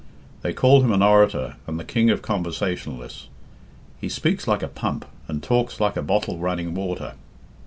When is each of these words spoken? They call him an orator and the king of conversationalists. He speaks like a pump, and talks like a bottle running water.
They 0.41 0.51
call 0.51 0.81
him 0.81 0.91
an 0.93 1.03
orator 1.03 1.57
and 1.67 1.79
the 1.79 1.83
king 1.83 2.09
of 2.09 2.23
conversationalists. 2.23 3.27
He 3.99 4.09
speaks 4.09 4.47
like 4.47 4.63
a 4.63 4.67
pump, 4.67 5.05
and 5.27 5.43
talks 5.43 5.79
like 5.79 5.95
a 5.95 6.01
bottle 6.01 6.39
running 6.39 6.73
water. 6.73 7.13